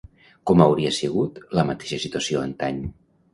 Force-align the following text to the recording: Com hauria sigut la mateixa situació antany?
Com 0.51 0.63
hauria 0.63 0.93
sigut 0.99 1.37
la 1.59 1.67
mateixa 1.71 2.01
situació 2.07 2.43
antany? 2.47 2.83